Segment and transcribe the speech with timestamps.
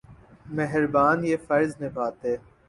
[0.55, 2.35] مہربان یہ فرض نبھاتے۔